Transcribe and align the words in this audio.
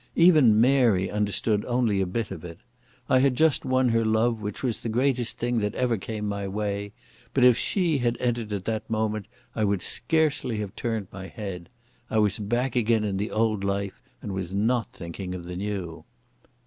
Even 0.15 0.59
Mary 0.59 1.11
understood 1.11 1.63
only 1.65 2.01
a 2.01 2.07
bit 2.07 2.31
of 2.31 2.43
it. 2.43 2.57
I 3.07 3.19
had 3.19 3.35
just 3.35 3.65
won 3.65 3.89
her 3.89 4.03
love, 4.03 4.41
which 4.41 4.63
was 4.63 4.79
the 4.79 4.89
greatest 4.89 5.37
thing 5.37 5.59
that 5.59 5.75
ever 5.75 5.95
came 5.95 6.27
my 6.27 6.47
way, 6.47 6.91
but 7.35 7.43
if 7.43 7.55
she 7.55 7.99
had 7.99 8.17
entered 8.19 8.51
at 8.51 8.65
that 8.65 8.89
moment 8.89 9.27
I 9.55 9.63
would 9.63 9.83
scarcely 9.83 10.57
have 10.57 10.75
turned 10.75 11.09
my 11.11 11.27
head. 11.27 11.69
I 12.09 12.17
was 12.17 12.39
back 12.39 12.75
again 12.75 13.03
in 13.03 13.17
the 13.17 13.29
old 13.29 13.63
life 13.63 14.01
and 14.23 14.31
was 14.31 14.55
not 14.55 14.91
thinking 14.91 15.35
of 15.35 15.43
the 15.43 15.55
new. 15.55 16.03